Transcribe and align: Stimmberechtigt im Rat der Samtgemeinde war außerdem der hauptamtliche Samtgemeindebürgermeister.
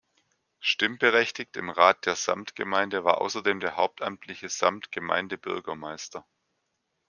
Stimmberechtigt 0.59 1.55
im 1.57 1.69
Rat 1.69 2.07
der 2.07 2.15
Samtgemeinde 2.15 3.03
war 3.03 3.21
außerdem 3.21 3.59
der 3.59 3.75
hauptamtliche 3.75 4.49
Samtgemeindebürgermeister. 4.49 6.25